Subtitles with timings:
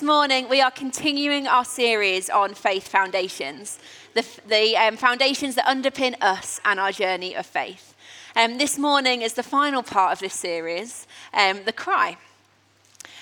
[0.00, 3.78] this morning we are continuing our series on faith foundations,
[4.14, 7.94] the, the um, foundations that underpin us and our journey of faith.
[8.34, 12.16] Um, this morning is the final part of this series, um, the cry.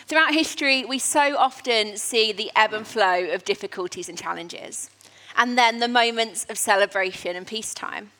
[0.06, 4.88] Throughout history, we so often see the ebb and flow of difficulties and challenges,
[5.37, 8.13] and then the moments of celebration and peacetime.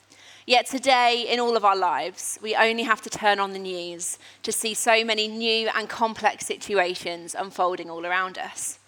[0.49, 4.17] Yet today, in all of our lives, we only have to turn on the news
[4.41, 8.79] to see so many new and complex situations unfolding all around us.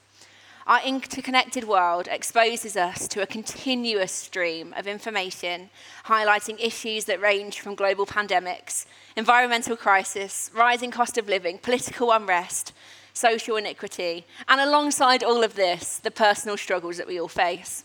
[0.65, 5.69] Our interconnected world exposes us to a continuous stream of information
[6.05, 12.73] highlighting issues that range from global pandemics, environmental crisis, rising cost of living, political unrest,
[13.13, 17.83] social iniquity, and alongside all of this, the personal struggles that we all face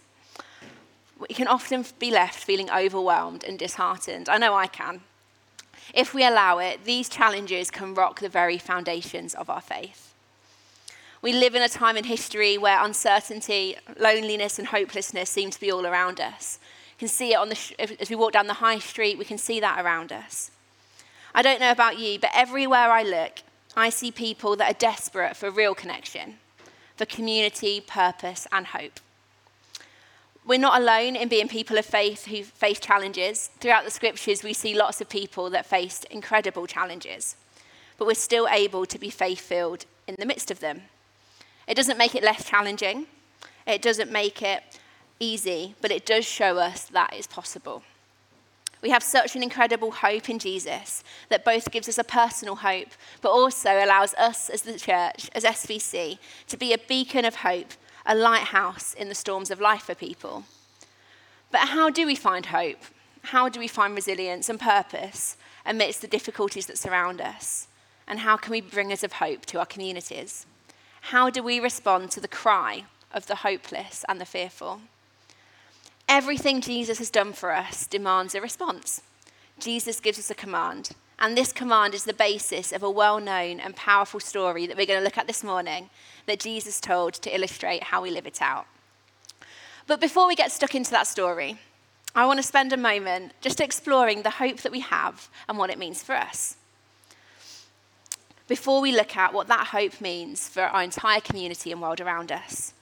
[1.19, 4.29] we can often be left feeling overwhelmed and disheartened.
[4.29, 5.01] I know I can.
[5.95, 10.15] If we allow it, these challenges can rock the very foundations of our faith.
[11.23, 15.73] We live in a time in history where uncertainty, loneliness, and hopelessness seem to be
[15.73, 16.59] all around us.
[16.97, 19.25] You can see it on the sh- as we walk down the high street, we
[19.25, 20.51] can see that around us.
[21.35, 23.41] I don't know about you, but everywhere I look,
[23.77, 26.39] I see people that are desperate for real connection,
[26.97, 29.01] for community, purpose, and hope.
[30.47, 33.51] We're not alone in being people of faith who face challenges.
[33.59, 37.35] Throughout the scriptures, we see lots of people that faced incredible challenges,
[37.99, 40.83] but we're still able to be faith filled in the midst of them.
[41.67, 43.07] It doesn't make it less challenging,
[43.67, 44.63] it doesn't make it
[45.19, 47.83] easy, but it does show us that it's possible.
[48.83, 52.91] We have such an incredible hope in Jesus that both gives us a personal hope,
[53.21, 57.73] but also allows us as the church, as SVC, to be a beacon of hope
[58.07, 60.45] a lighthouse in the storms of life for people.
[61.51, 62.79] But how do we find hope?
[63.23, 67.67] How do we find resilience and purpose amidst the difficulties that surround us?
[68.07, 70.47] And how can we be bringers of hope to our communities?
[71.01, 74.81] How do we respond to the cry of the hopeless and the fearful?
[76.09, 79.03] Everything Jesus has done for us demands a response.
[79.59, 83.59] Jesus gives us a command and this command is the basis of a well known
[83.59, 85.89] and powerful story that we're going to look at this morning
[86.27, 88.67] that Jesus told to illustrate how we live it out.
[89.87, 91.59] But before we get stuck into that story,
[92.15, 95.71] I want to spend a moment just exploring the hope that we have and what
[95.71, 96.57] it means for us.
[98.49, 102.31] Before we look at what that hope means for our entire community and world around
[102.31, 102.75] us.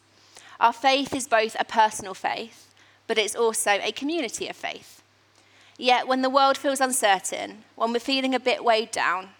[0.60, 2.72] Our faith is both a personal faith,
[3.06, 5.02] but it's also a community of faith.
[5.76, 9.30] Yet, when the world feels uncertain, when we're feeling a bit weighed down,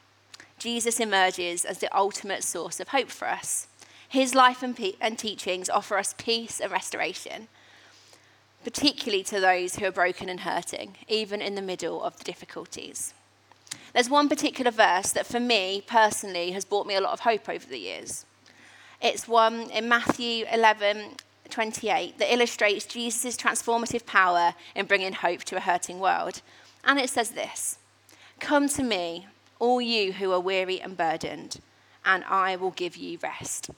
[0.59, 3.69] Jesus emerges as the ultimate source of hope for us.
[4.09, 7.49] His life and, pe- and teachings offer us peace and restoration,
[8.65, 13.15] particularly to those who are broken and hurting, even in the middle of the difficulties.
[13.93, 17.49] There's one particular verse that, for me personally, has brought me a lot of hope
[17.49, 18.27] over the years.
[19.01, 21.17] It's one in Matthew 11,
[21.51, 26.43] 28 that illustrates Jesus' transformative power in bringing hope to a hurting world.
[26.85, 27.79] And it says this
[28.41, 29.27] Come to me,
[29.59, 31.61] all you who are weary and burdened,
[32.05, 33.71] and I will give you rest.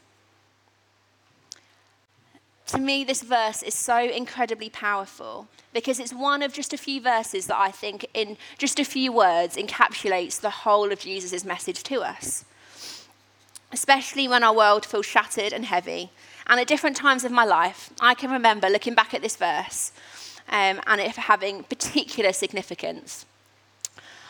[2.69, 7.01] To me, this verse is so incredibly powerful because it's one of just a few
[7.01, 11.85] verses that I think, in just a few words, encapsulates the whole of Jesus' message
[11.85, 12.45] to us.
[13.71, 16.11] Especially when our world feels shattered and heavy,
[16.47, 19.93] and at different times of my life, I can remember looking back at this verse
[20.49, 23.27] um, and it having particular significance.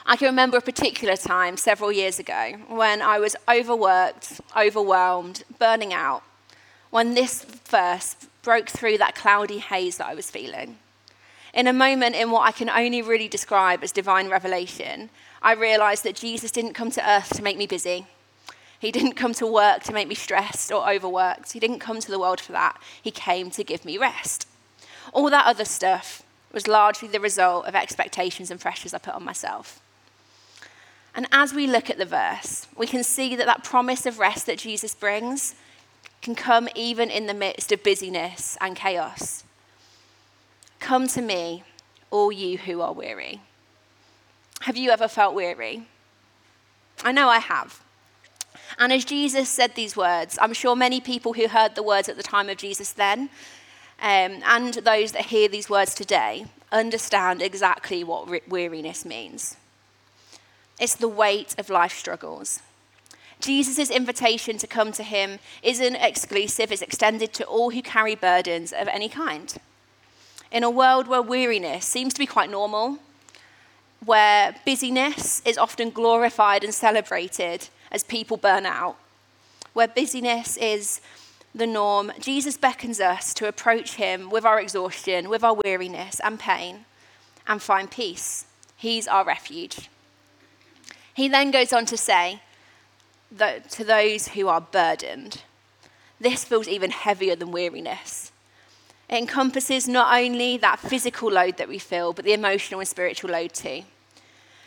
[0.07, 5.93] I can remember a particular time several years ago when I was overworked, overwhelmed, burning
[5.93, 6.23] out,
[6.91, 10.79] when this verse broke through that cloudy haze that I was feeling.
[11.53, 15.11] In a moment in what I can only really describe as divine revelation,
[15.43, 18.07] I realized that Jesus didn't come to earth to make me busy.
[18.79, 21.53] He didn't come to work to make me stressed or overworked.
[21.53, 22.81] He didn't come to the world for that.
[23.03, 24.47] He came to give me rest.
[25.13, 26.23] All that other stuff
[26.53, 29.81] was largely the result of expectations and pressures I put on myself.
[31.15, 34.45] And as we look at the verse, we can see that that promise of rest
[34.47, 35.55] that Jesus brings
[36.21, 39.45] can come even in the midst of busyness and chaos.
[40.79, 41.63] Come to me,
[42.11, 43.41] all you who are weary.
[44.63, 45.87] Have you ever felt weary?
[47.03, 47.81] I know I have.
[48.79, 52.17] And as Jesus said these words, I'm sure many people who heard the words at
[52.17, 53.31] the time of Jesus then,
[54.01, 59.57] um, and those that hear these words today, understand exactly what weariness means.
[60.79, 62.61] It's the weight of life struggles.
[63.41, 68.73] Jesus' invitation to come to him isn't exclusive, it's extended to all who carry burdens
[68.73, 69.55] of any kind.
[70.51, 72.99] In a world where weariness seems to be quite normal,
[74.05, 78.97] where busyness is often glorified and celebrated, as people burn out,
[79.73, 81.01] where busyness is
[81.55, 86.39] the norm, Jesus beckons us to approach him with our exhaustion, with our weariness and
[86.39, 86.85] pain,
[87.47, 88.45] and find peace.
[88.77, 89.89] He's our refuge.
[91.15, 92.43] He then goes on to say
[93.33, 95.43] that to those who are burdened,
[96.21, 98.33] this feels even heavier than weariness.
[99.09, 103.31] It encompasses not only that physical load that we feel, but the emotional and spiritual
[103.31, 103.85] load too.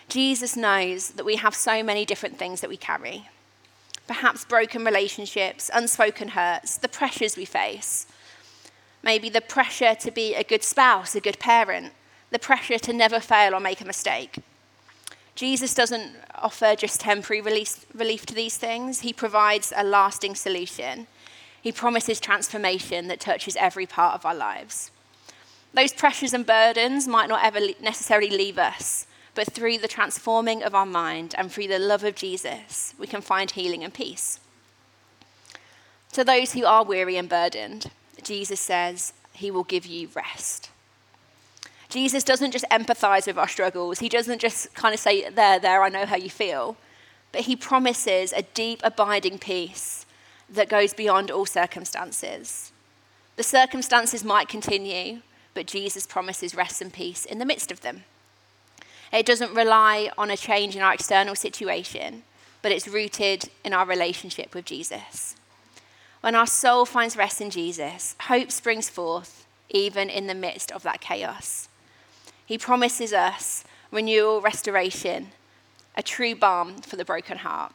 [0.10, 3.30] Jesus knows that we have so many different things that we carry
[4.10, 8.08] perhaps broken relationships, unspoken hurts, the pressures we face.
[9.04, 11.94] Maybe the pressure to be a good spouse, a good parent,
[12.32, 14.40] the pressure to never fail or make a mistake.
[15.36, 21.06] Jesus doesn't offer just temporary release, relief to these things, He provides a lasting solution.
[21.62, 24.90] He promises transformation that touches every part of our lives.
[25.72, 30.76] Those pressures and burdens might not ever necessarily leave us, but through the transforming of
[30.76, 34.40] our mind and through the love of Jesus, we can find healing and peace.
[36.14, 37.92] To those who are weary and burdened,
[38.24, 40.70] Jesus says he will give you rest.
[41.88, 45.82] Jesus doesn't just empathize with our struggles, he doesn't just kind of say, There, there,
[45.84, 46.78] I know how you feel,
[47.32, 50.06] but he promises a deep, abiding peace
[50.50, 52.72] that goes beyond all circumstances.
[53.36, 55.22] The circumstances might continue,
[55.54, 58.04] but Jesus promises rest and peace in the midst of them.
[59.12, 62.24] It doesn't rely on a change in our external situation,
[62.62, 65.36] but it's rooted in our relationship with Jesus.
[66.22, 70.84] When our soul finds rest in Jesus, hope springs forth even in the midst of
[70.84, 71.70] that chaos.
[72.46, 75.32] He promises us renewal, restoration,
[75.96, 77.74] a true balm for the broken heart.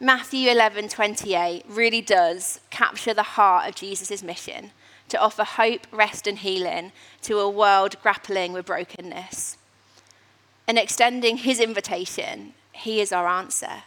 [0.00, 4.72] Matthew 11:28 really does capture the heart of Jesus' mission
[5.14, 6.90] to offer hope, rest, and healing
[7.22, 9.56] to a world grappling with brokenness.
[10.66, 13.84] And extending his invitation, he is our answer.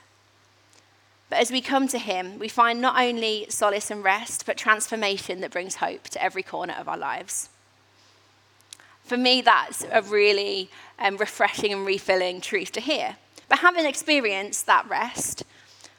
[1.29, 5.41] But as we come to him, we find not only solace and rest, but transformation
[5.41, 7.49] that brings hope to every corner of our lives.
[9.03, 13.17] For me, that's a really um, refreshing and refilling truth to hear.
[13.49, 15.43] But having experienced that rest,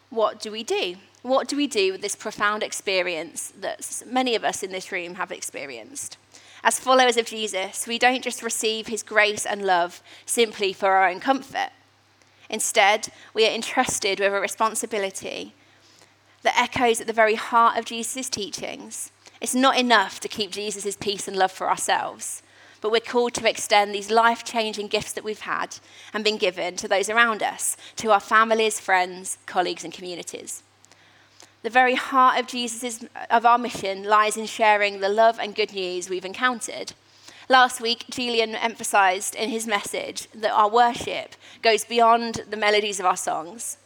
[0.09, 0.97] what do we do?
[1.23, 5.17] What do we do with this profound experience that many of us in this room
[5.17, 6.17] have experienced?
[6.63, 11.09] As followers of Jesus, we don't just receive his grace and love simply for our
[11.09, 11.71] own comfort.
[12.49, 15.55] Instead, we are entrusted with a responsibility
[16.43, 19.11] that echoes at the very heart of Jesus' teachings.
[19.41, 22.43] It's not enough to keep Jesus' peace and love for ourselves,
[22.81, 25.77] but we're called to extend these life changing gifts that we've had
[26.15, 30.63] and been given to those around us, to our families, friends, colleagues, and communities.
[31.63, 35.73] The very heart of Jesus' of our mission lies in sharing the love and good
[35.73, 36.93] news we've encountered.
[37.49, 43.07] Last week, Julian emphasized in his message that our worship goes beyond the melodies of
[43.07, 43.79] our songs.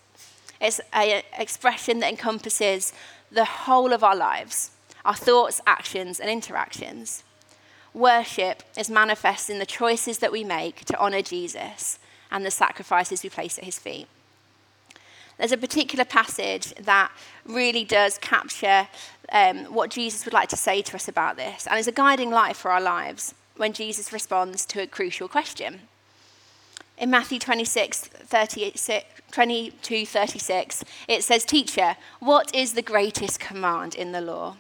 [0.61, 2.93] It's an expression that encompasses
[3.31, 4.73] the whole of our lives,
[5.05, 7.25] our thoughts, actions, and interactions.
[7.95, 11.99] Worship is manifest in the choices that we make to honor Jesus
[12.31, 14.09] and the sacrifices we place at his feet.
[15.43, 17.11] There's a particular passage that
[17.45, 18.87] really does capture
[19.33, 22.31] um, what Jesus would like to say to us about this, and is a guiding
[22.31, 25.81] light for our lives when Jesus responds to a crucial question.
[26.97, 28.09] In Matthew 26,
[29.33, 34.59] 22, 36, it says, Teacher, what is the greatest command in the law?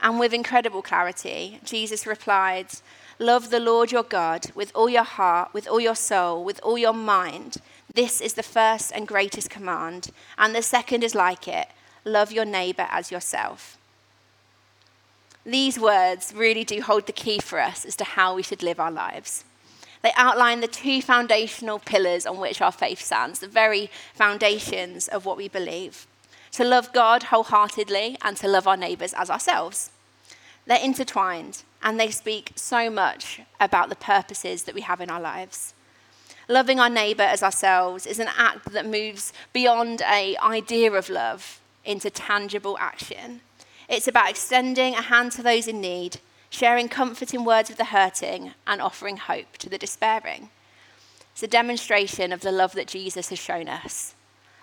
[0.00, 2.66] And with incredible clarity, Jesus replied,
[3.20, 6.76] Love the Lord your God with all your heart, with all your soul, with all
[6.76, 7.58] your mind
[7.96, 11.66] this is the first and greatest command, and the second is like it
[12.04, 13.76] love your neighbor as yourself.
[15.44, 18.78] These words really do hold the key for us as to how we should live
[18.78, 19.44] our lives.
[20.02, 25.24] They outline the two foundational pillars on which our faith stands, the very foundations of
[25.24, 26.06] what we believe
[26.52, 29.90] to love God wholeheartedly and to love our neighbors as ourselves.
[30.66, 35.20] They're intertwined and they speak so much about the purposes that we have in our
[35.20, 35.74] lives.
[36.48, 41.60] Loving our neighbor as ourselves is an act that moves beyond a idea of love
[41.84, 43.40] into tangible action.
[43.88, 47.86] It's about extending a hand to those in need, sharing comfort in words of the
[47.86, 50.50] hurting, and offering hope to the despairing.
[51.32, 54.14] It's a demonstration of the love that Jesus has shown us,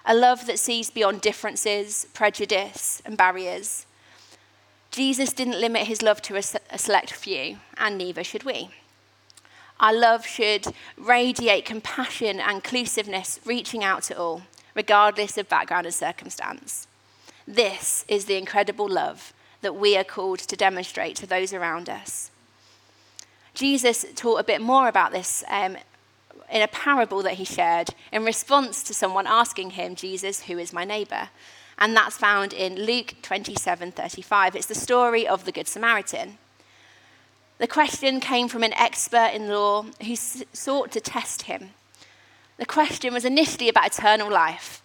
[0.06, 3.86] a love that sees beyond differences, prejudice, and barriers.
[4.90, 8.70] Jesus didn't limit his love to a, select few, and neither should we.
[9.80, 14.44] Our love should radiate compassion and inclusiveness, reaching out to all,
[14.76, 16.88] regardless of background and circumstance.
[17.48, 22.32] This is the incredible love that we are called to demonstrate to those around us.
[23.54, 25.78] Jesus taught a bit more about this um,
[26.52, 30.74] in a parable that he shared in response to someone asking him, Jesus, who is
[30.74, 31.30] my neighbor?
[31.78, 34.56] And that's found in Luke 27:35.
[34.56, 36.38] It's the story of the Good Samaritan.
[37.64, 41.70] The question came from an expert in law who sought to test him.
[42.58, 44.82] The question was initially about eternal life,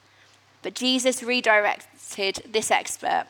[0.63, 3.27] but Jesus redirected this expert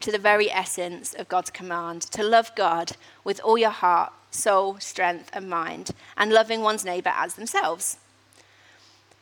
[0.00, 4.78] to the very essence of God's command to love God with all your heart, soul,
[4.78, 7.98] strength, and mind, and loving one's neighbor as themselves.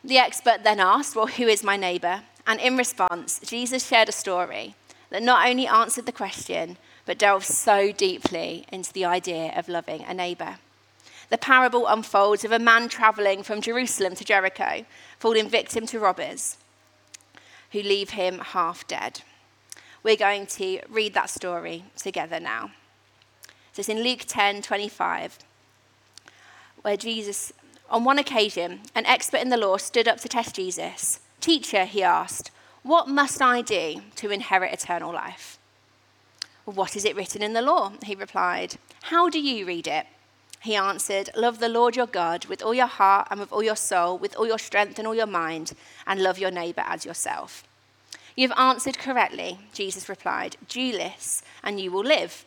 [0.05, 2.23] The expert then asked, Well, who is my neighbor?
[2.47, 4.77] And in response, Jesus shared a story
[5.11, 6.77] that not only answered the question,
[7.09, 10.59] but delves so deeply into the idea of loving a neighbor.
[11.31, 14.85] The parable unfolds of a man traveling from Jerusalem to Jericho,
[15.19, 16.59] falling victim to robbers
[17.73, 19.23] who leave him half dead.
[20.03, 22.73] We're going to read that story together now.
[23.73, 25.39] So it's in Luke 10 25,
[26.83, 27.55] where Jesus,
[27.89, 31.21] on one occasion, an expert in the law stood up to test Jesus.
[31.41, 32.51] Teacher, he asked,
[32.83, 35.58] what must I do to inherit eternal life?
[36.75, 37.93] What is it written in the law?
[38.05, 38.77] He replied.
[39.05, 40.07] How do you read it?
[40.61, 43.77] He answered, Love the Lord your God with all your heart and with all your
[43.77, 45.73] soul, with all your strength and all your mind,
[46.07, 47.65] and love your neighbor as yourself.
[48.37, 50.57] You've answered correctly, Jesus replied.
[50.69, 52.45] Do this, and you will live.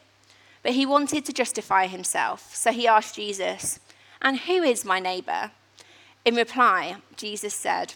[0.62, 3.80] But he wanted to justify himself, so he asked Jesus,
[4.22, 5.50] And who is my neighbor?
[6.26, 7.96] In reply, Jesus said,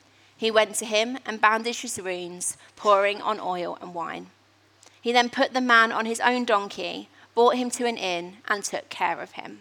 [0.41, 4.31] He went to him and bandaged his wounds, pouring on oil and wine.
[4.99, 8.63] He then put the man on his own donkey, brought him to an inn, and
[8.63, 9.59] took care of him.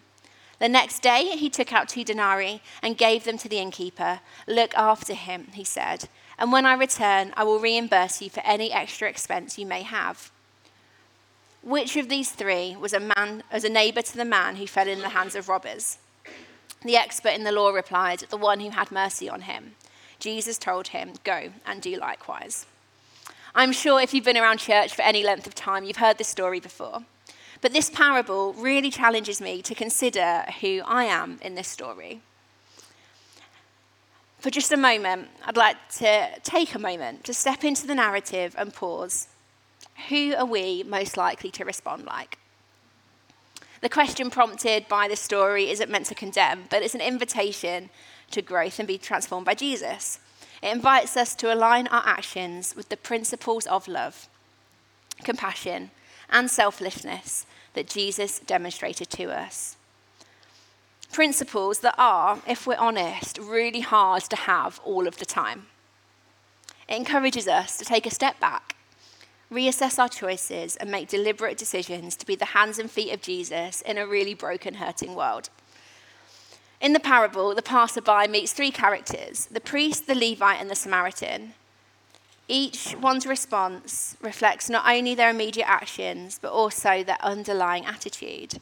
[0.59, 4.21] The next day, he took out two denarii and gave them to the innkeeper.
[4.49, 6.09] Look after him, he said,
[6.39, 10.31] and when I return, I will reimburse you for any extra expense you may have.
[11.63, 14.89] Which of these three was a man as a neighbor to the man who fell
[14.89, 15.99] in the hands of robbers?
[16.83, 19.75] The expert in the law replied, The one who had mercy on him.
[20.21, 22.67] Jesus told him, Go and do likewise.
[23.55, 26.29] I'm sure if you've been around church for any length of time, you've heard this
[26.29, 27.03] story before.
[27.61, 32.21] But this parable really challenges me to consider who I am in this story.
[34.39, 38.55] For just a moment, I'd like to take a moment to step into the narrative
[38.57, 39.29] and pause.
[40.09, 42.39] Who are we most likely to respond like?
[43.81, 47.89] The question prompted by this story isn't meant to condemn, but it's an invitation
[48.31, 50.19] to growth and be transformed by Jesus.
[50.63, 54.29] It invites us to align our actions with the principles of love,
[55.25, 55.91] compassion,
[56.29, 59.77] and selflessness that Jesus demonstrated to us.
[61.13, 65.67] Principles that are, if we're honest, really hard to have all of the time.
[66.89, 68.77] It encourages us to take a step back,
[69.53, 73.83] reassess our choices, and make deliberate decisions to be the hands and feet of Jesus
[73.83, 75.51] in a really broken, hurting world.
[76.81, 81.55] In the parable, the passerby meets three characters the priest, the Levite, and the Samaritan.
[82.49, 88.61] Each one's response reflects not only their immediate actions, but also their underlying attitude.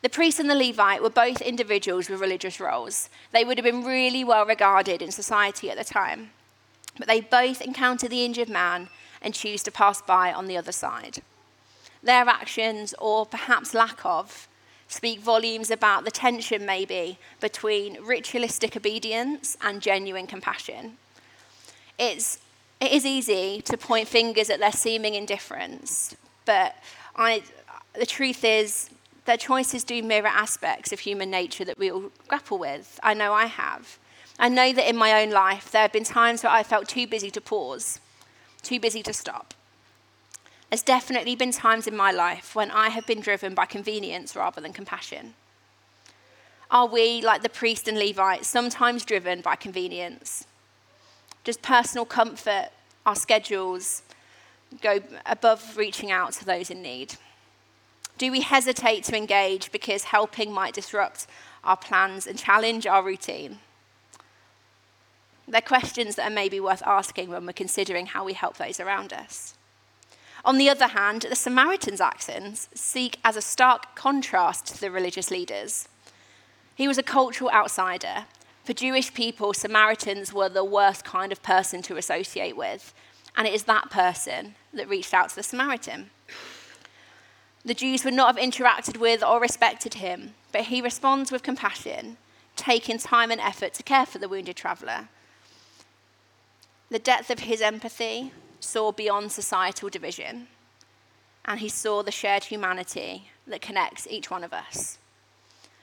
[0.00, 3.10] The priest and the Levite were both individuals with religious roles.
[3.32, 6.30] They would have been really well regarded in society at the time.
[6.96, 8.88] But they both encounter the injured man
[9.22, 11.22] and choose to pass by on the other side.
[12.02, 14.48] Their actions, or perhaps lack of,
[14.88, 20.96] speak volumes about the tension, maybe, between ritualistic obedience and genuine compassion.
[21.98, 22.38] It's
[22.80, 26.76] it is easy to point fingers at their seeming indifference, but
[27.16, 27.42] I,
[27.98, 28.88] the truth is,
[29.24, 33.00] their choices do mirror aspects of human nature that we all grapple with.
[33.02, 33.98] I know I have.
[34.38, 37.08] I know that in my own life, there have been times where I felt too
[37.08, 37.98] busy to pause,
[38.62, 39.54] too busy to stop.
[40.70, 44.60] There's definitely been times in my life when I have been driven by convenience rather
[44.60, 45.34] than compassion.
[46.70, 50.46] Are we, like the priest and Levite, sometimes driven by convenience?
[51.48, 52.68] just personal comfort,
[53.06, 54.02] our schedules
[54.82, 57.14] go above reaching out to those in need?
[58.18, 61.26] Do we hesitate to engage because helping might disrupt
[61.64, 63.60] our plans and challenge our routine?
[65.48, 69.12] They're questions that are maybe worth asking when we're considering how we help those around
[69.12, 69.54] us.
[70.44, 75.30] On the other hand, the Samaritan's actions seek as a stark contrast to the religious
[75.30, 75.88] leaders.
[76.74, 78.26] He was a cultural outsider,
[78.68, 82.92] for Jewish people, Samaritans were the worst kind of person to associate with.
[83.34, 86.10] And it is that person that reached out to the Samaritan.
[87.64, 92.18] The Jews would not have interacted with or respected him, but he responds with compassion,
[92.56, 95.08] taking time and effort to care for the wounded traveller.
[96.90, 100.48] The depth of his empathy saw beyond societal division,
[101.44, 104.98] and he saw the shared humanity that connects each one of us.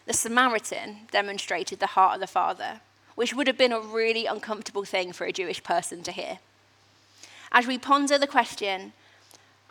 [0.05, 2.81] The Samaritan demonstrated the heart of the Father,
[3.15, 6.39] which would have been a really uncomfortable thing for a Jewish person to hear.
[7.51, 8.93] As we ponder the question,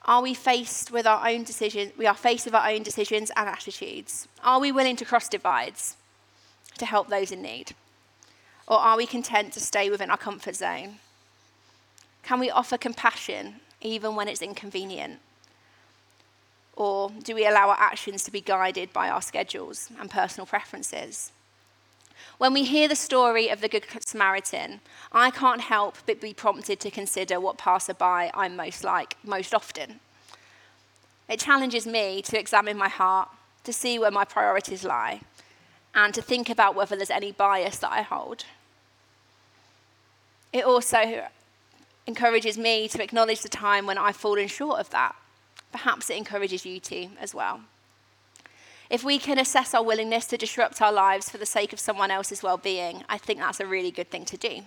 [0.05, 1.93] are we faced with our own decisions?
[1.97, 4.29] We are faced with our own decisions and attitudes.
[4.43, 5.97] Are we willing to cross divides
[6.79, 7.75] to help those in need?
[8.67, 10.99] Or are we content to stay within our comfort zone?
[12.25, 15.21] Can we offer compassion even when it's inconvenient?
[16.75, 21.31] Or do we allow our actions to be guided by our schedules and personal preferences?
[22.39, 24.81] When we hear the story of the Good Samaritan,
[25.13, 30.01] I can't help but be prompted to consider what passerby I'm most like most often.
[31.29, 33.29] It challenges me to examine my heart,
[33.65, 35.21] to see where my priorities lie,
[35.95, 38.45] and to think about whether there's any bias that I hold.
[40.53, 41.29] It also
[42.07, 45.15] encourages me to acknowledge the time when I've fallen short of that.
[45.73, 47.61] Perhaps it encourages you to as well.
[48.91, 52.11] If we can assess our willingness to disrupt our lives for the sake of someone
[52.11, 54.61] else's well being, I think that's a really good thing to do.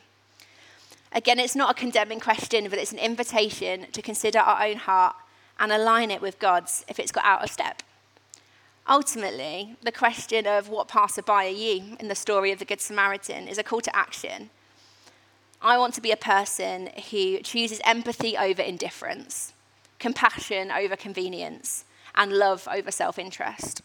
[1.13, 5.15] Again, it's not a condemning question, but it's an invitation to consider our own heart
[5.59, 7.83] and align it with God's if it's got out of step.
[8.89, 13.47] Ultimately, the question of what passerby are you in the story of the Good Samaritan
[13.47, 14.49] is a call to action
[15.61, 19.53] I want to be a person who chooses empathy over indifference,
[19.99, 23.81] compassion over convenience, and love over self interest.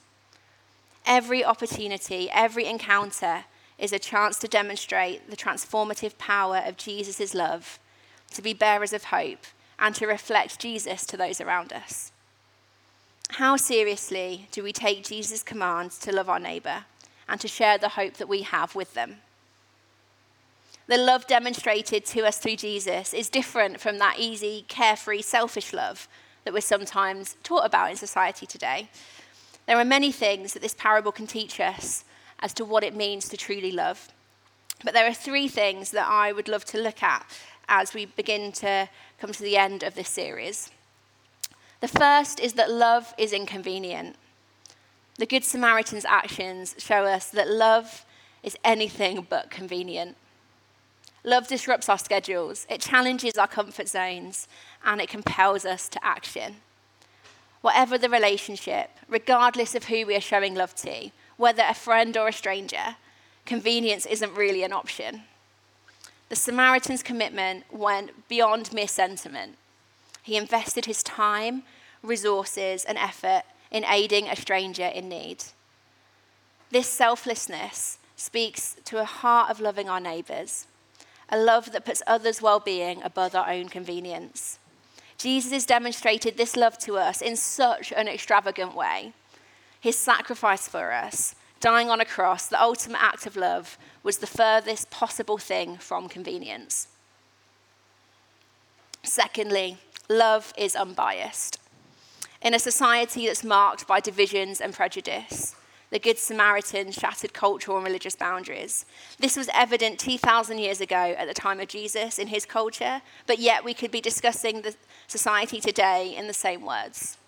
[1.07, 3.45] Every opportunity, every encounter
[3.79, 7.79] is a chance to demonstrate the transformative power of Jesus' love,
[8.33, 9.47] to be bearers of hope,
[9.79, 12.13] and to reflect Jesus to those around us.
[13.31, 16.85] How seriously do we take Jesus' commands to love our neighbour
[17.27, 19.17] and to share the hope that we have with them?
[20.93, 26.07] The love demonstrated to us through Jesus is different from that easy, carefree, selfish love
[26.45, 28.91] that we're sometimes taught about in society today.
[29.67, 32.05] There are many things that this parable can teach us
[32.41, 34.11] as to what it means to truly love.
[34.85, 37.25] But there are three things that I would love to look at
[37.71, 40.71] as we begin to come to the end of this series.
[41.81, 44.17] The first is that love is inconvenient.
[45.17, 48.05] The Good Samaritan's actions show us that love
[48.43, 50.19] is anything but convenient.
[51.25, 54.49] Love disrupts our schedules, it challenges our comfort zones,
[54.85, 56.57] and it compels us to action.
[57.61, 62.27] Whatever the relationship, regardless of who we are showing love to, whether a friend or
[62.27, 62.97] a stranger,
[63.47, 65.23] convenience isn't really an option.
[66.29, 69.59] The Samaritan's commitment went beyond mere sentiment.
[70.25, 71.63] He invested his time,
[72.03, 75.45] resources, and effort in aiding a stranger in need.
[76.73, 80.67] This selflessness speaks to a heart of loving our neighbours
[81.33, 84.59] a love that puts others' well being above our own convenience.
[85.17, 89.15] Jesus has demonstrated this love to us in such an extravagant way.
[89.81, 94.27] His sacrifice for us, dying on a cross, the ultimate act of love, was the
[94.27, 96.89] furthest possible thing from convenience.
[99.03, 101.59] Secondly, love is unbiased.
[102.43, 105.55] In a society that's marked by divisions and prejudice,
[105.93, 108.87] the Good Samaritan shattered cultural and religious boundaries.
[109.19, 113.39] This was evident 2,000 years ago at the time of Jesus in his culture, but
[113.39, 114.75] yet we could be discussing the
[115.07, 117.19] society today in the same words.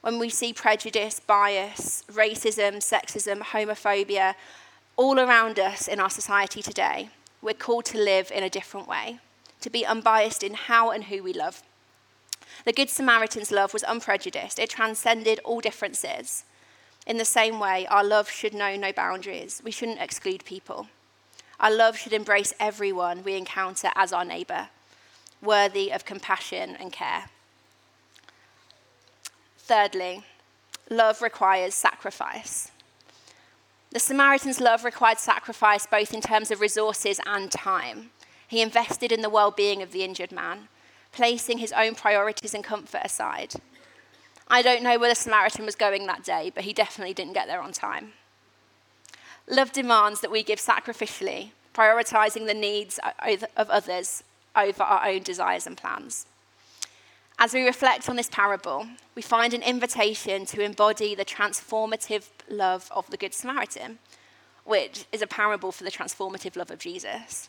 [0.00, 4.34] When we see prejudice, bias, racism, sexism, homophobia
[4.96, 7.10] all around us in our society today,
[7.42, 9.18] we're called to live in a different way,
[9.60, 11.62] to be unbiased in how and who we love.
[12.64, 16.44] The Good Samaritan's love was unprejudiced, it transcended all differences.
[17.06, 19.60] In the same way, our love should know no boundaries.
[19.64, 20.88] We shouldn't exclude people.
[21.58, 24.68] Our love should embrace everyone we encounter as our neighbour,
[25.42, 27.26] worthy of compassion and care.
[29.58, 30.24] Thirdly,
[30.88, 32.70] love requires sacrifice.
[33.92, 38.10] The Samaritan's love required sacrifice both in terms of resources and time.
[38.46, 40.68] He invested in the well being of the injured man,
[41.12, 43.54] placing his own priorities and comfort aside.
[44.52, 47.46] I don't know where the Samaritan was going that day, but he definitely didn't get
[47.46, 48.14] there on time.
[49.48, 52.98] Love demands that we give sacrificially, prioritizing the needs
[53.56, 54.24] of others
[54.56, 56.26] over our own desires and plans.
[57.38, 62.90] As we reflect on this parable, we find an invitation to embody the transformative love
[62.94, 63.98] of the Good Samaritan,
[64.64, 67.48] which is a parable for the transformative love of Jesus.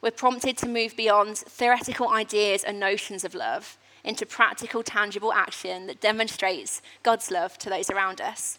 [0.00, 3.76] We're prompted to move beyond theoretical ideas and notions of love
[4.08, 8.58] into practical, tangible action that demonstrates God's love to those around us.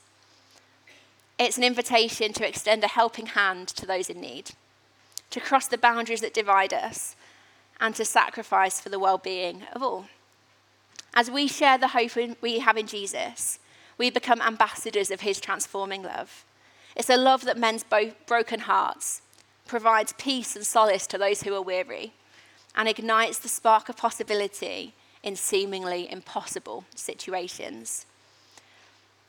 [1.40, 4.52] It's an invitation to extend a helping hand to those in need,
[5.32, 7.16] to cross the boundaries that divide us,
[7.82, 10.06] and to sacrifice for the well being of all.
[11.16, 13.58] As we share the hope we have in Jesus,
[13.98, 16.46] we become ambassadors of his transforming love.
[16.96, 17.84] It's a love that mends
[18.28, 19.24] broken hearts,
[19.66, 22.14] provides peace and solace to those who are weary,
[22.76, 28.06] and ignites the spark of possibility in seemingly impossible situations.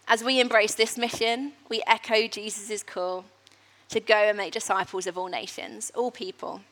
[0.06, 3.24] As we embrace this mission, we echo Jesus' call
[3.90, 6.62] to go and make disciples of all nations, all people.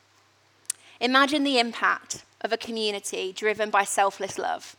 [0.99, 4.75] Imagine the impact of a community driven by selfless love,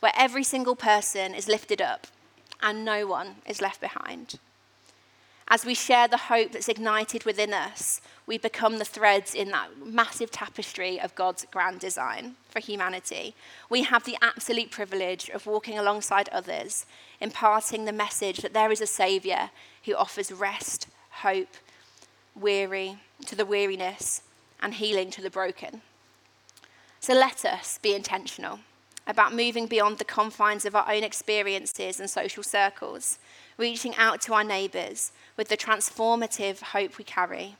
[0.00, 2.06] where every single person is lifted up
[2.62, 4.38] and no one is left behind.
[5.48, 9.84] As we share the hope that's ignited within us, we become the threads in that
[9.84, 13.34] massive tapestry of God's grand design for humanity.
[13.68, 16.86] We have the absolute privilege of walking alongside others,
[17.20, 19.50] imparting the message that there is a Saviour
[19.84, 21.56] who offers rest, hope,
[22.34, 24.22] weary to the weariness,
[24.62, 25.82] and healing to the broken.
[27.00, 28.60] So let us be intentional
[29.06, 33.18] about moving beyond the confines of our own experiences and social circles,
[33.58, 37.56] reaching out to our neighbours with the transformative hope we carry.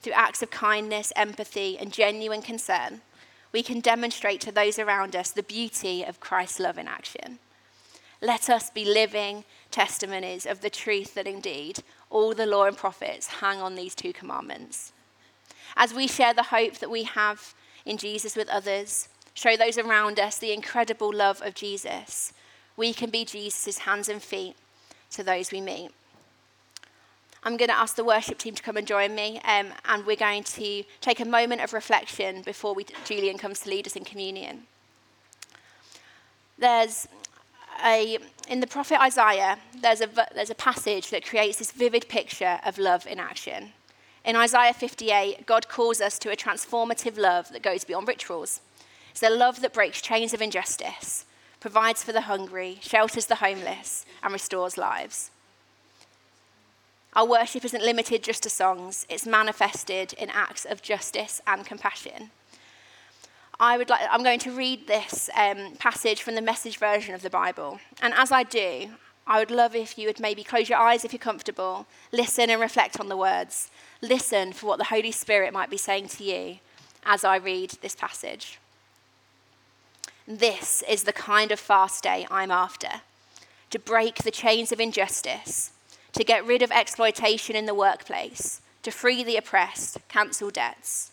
[0.00, 3.02] Through acts of kindness, empathy, and genuine concern,
[3.52, 7.38] we can demonstrate to those around us the beauty of Christ's love in action.
[8.20, 13.26] Let us be living testimonies of the truth that indeed all the law and prophets
[13.26, 14.92] hang on these two commandments.
[15.76, 20.18] As we share the hope that we have in Jesus with others, show those around
[20.18, 22.32] us the incredible love of Jesus,
[22.76, 24.56] we can be Jesus' hands and feet
[25.12, 25.90] to those we meet.
[27.44, 30.16] I'm going to ask the worship team to come and join me, um, and we're
[30.16, 34.04] going to take a moment of reflection before we, Julian comes to lead us in
[34.04, 34.64] communion.
[36.58, 37.06] There's
[37.84, 42.58] a, in the prophet Isaiah, there's a, there's a passage that creates this vivid picture
[42.66, 43.72] of love in action.
[44.24, 48.60] In Isaiah 58, God calls us to a transformative love that goes beyond rituals.
[49.20, 51.24] It's love that breaks chains of injustice,
[51.58, 55.32] provides for the hungry, shelters the homeless, and restores lives.
[57.14, 62.30] Our worship isn't limited just to songs, it's manifested in acts of justice and compassion.
[63.58, 67.22] I would like, I'm going to read this um, passage from the message version of
[67.22, 67.80] the Bible.
[68.00, 68.90] And as I do,
[69.26, 72.60] I would love if you would maybe close your eyes if you're comfortable, listen and
[72.60, 73.72] reflect on the words.
[74.00, 76.58] Listen for what the Holy Spirit might be saying to you
[77.04, 78.60] as I read this passage.
[80.30, 83.00] This is the kind of fast day I'm after
[83.70, 85.72] to break the chains of injustice,
[86.12, 91.12] to get rid of exploitation in the workplace, to free the oppressed, cancel debts.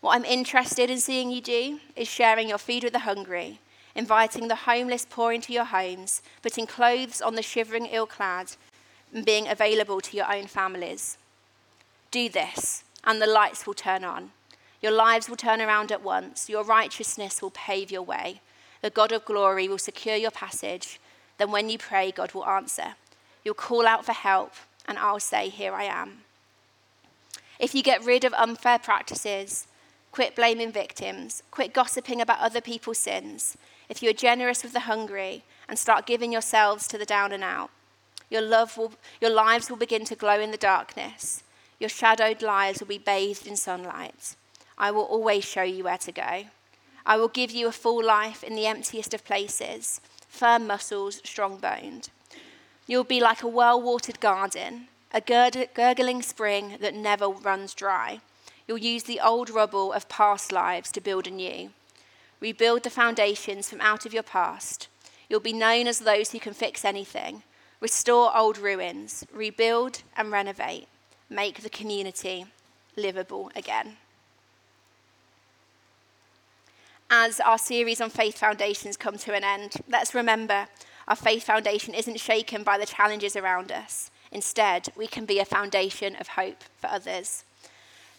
[0.00, 3.58] What I'm interested in seeing you do is sharing your food with the hungry,
[3.96, 8.52] inviting the homeless poor into your homes, putting clothes on the shivering ill clad,
[9.12, 11.18] and being available to your own families.
[12.12, 14.30] Do this, and the lights will turn on.
[14.82, 16.48] Your lives will turn around at once.
[16.48, 18.40] Your righteousness will pave your way.
[18.82, 21.00] The God of glory will secure your passage.
[21.38, 22.94] Then, when you pray, God will answer.
[23.44, 24.52] You'll call out for help,
[24.86, 26.18] and I'll say, Here I am.
[27.58, 29.66] If you get rid of unfair practices,
[30.12, 33.56] quit blaming victims, quit gossiping about other people's sins,
[33.88, 37.70] if you're generous with the hungry and start giving yourselves to the down and out,
[38.30, 41.44] your, love will, your lives will begin to glow in the darkness.
[41.78, 44.34] Your shadowed lives will be bathed in sunlight.
[44.78, 46.44] I will always show you where to go.
[47.06, 51.58] I will give you a full life in the emptiest of places, firm muscles, strong
[51.58, 52.10] boned.
[52.86, 58.20] You'll be like a well watered garden, a gurgling spring that never runs dry.
[58.66, 61.70] You'll use the old rubble of past lives to build anew.
[62.40, 64.88] Rebuild the foundations from out of your past.
[65.28, 67.42] You'll be known as those who can fix anything.
[67.80, 70.88] Restore old ruins, rebuild and renovate.
[71.30, 72.46] Make the community
[72.96, 73.96] livable again.
[77.08, 80.66] As our series on faith foundations come to an end, let's remember
[81.06, 84.10] our faith foundation isn't shaken by the challenges around us.
[84.32, 87.44] Instead, we can be a foundation of hope for others.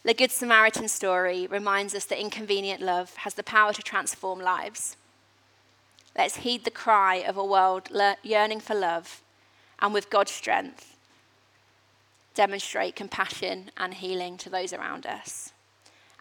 [0.04, 4.96] The Good Samaritan story reminds us that inconvenient love has the power to transform lives.
[6.18, 7.90] Let's heed the cry of a world
[8.24, 9.22] yearning for love,
[9.80, 10.96] and with God's strength,
[12.34, 15.52] demonstrate compassion and healing to those around us.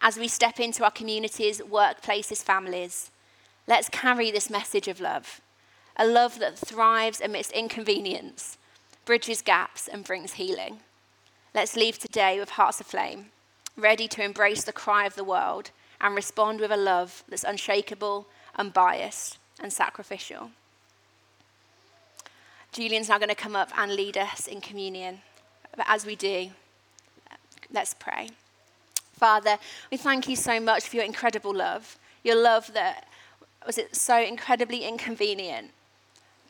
[0.01, 3.11] As we step into our communities, workplaces, families,
[3.67, 5.41] let's carry this message of love
[5.99, 8.59] a love that thrives amidst inconvenience,
[9.03, 10.79] bridges gaps, and brings healing.
[11.55, 13.31] Let's leave today with hearts aflame
[13.77, 18.27] ready to embrace the cry of the world and respond with a love that's unshakable,
[18.55, 20.51] unbiased, and sacrificial.
[22.71, 25.21] Julian's now going to come up and lead us in communion.
[25.75, 26.49] But as we do,
[27.71, 28.29] let's pray.
[29.17, 29.57] Father,
[29.91, 31.97] we thank you so much for your incredible love.
[32.23, 33.07] Your love that
[33.65, 35.71] was it so incredibly inconvenient,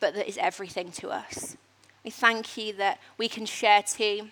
[0.00, 1.56] but that is everything to us.
[2.04, 4.28] We thank you that we can share too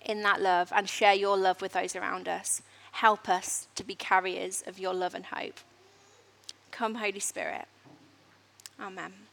[0.00, 2.62] in that love and share your love with those around us.
[2.92, 5.58] Help us to be carriers of your love and hope.
[6.70, 7.66] Come, Holy Spirit.
[8.80, 9.27] Amen.